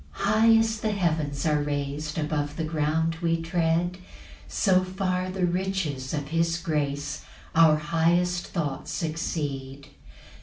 [0.15, 3.99] 3 High as the heavens are rais'd Above the ground we tread,
[4.47, 9.89] So far the riches of his grace Our highest thoughts exceed.